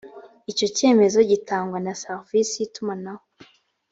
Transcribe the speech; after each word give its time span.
icyo 0.51 0.67
cyemezo 0.77 1.19
gitangwa 1.31 1.77
na 1.85 1.93
serivisi 2.01 2.53
y’itumanaho 2.57 3.23